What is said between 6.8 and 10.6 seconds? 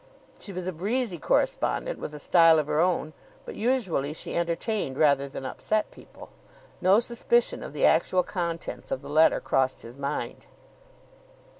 No suspicion of the actual contents of the letter crossed his mind.